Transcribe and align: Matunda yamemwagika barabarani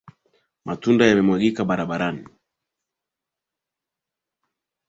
Matunda 0.65 1.03
yamemwagika 1.07 1.61
barabarani 1.69 2.23